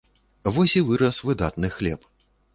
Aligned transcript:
Вось 0.55 0.75
і 0.81 0.83
вырас 0.87 1.21
выдатны 1.29 1.73
хлеб. 1.77 2.11